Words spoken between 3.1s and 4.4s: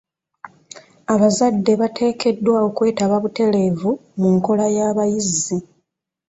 butereevu mu